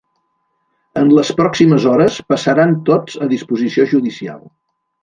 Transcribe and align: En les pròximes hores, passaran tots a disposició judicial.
En 1.01 1.11
les 1.17 1.31
pròximes 1.41 1.85
hores, 1.91 2.17
passaran 2.35 2.75
tots 2.91 3.21
a 3.27 3.31
disposició 3.37 3.91
judicial. 3.95 4.47